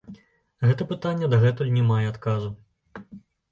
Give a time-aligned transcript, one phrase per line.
[0.69, 2.53] Гэта пытанне дагэтуль не мае адказу.